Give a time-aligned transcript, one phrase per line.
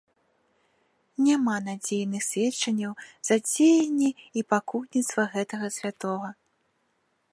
[1.25, 2.93] Няма надзейных сведчанняў
[3.29, 4.09] за дзеянні
[4.41, 6.29] і пакутніцтва гэтага святога.